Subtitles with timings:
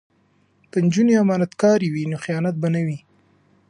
[0.71, 2.99] که نجونې امانتکارې وي نو خیانت به نه وي.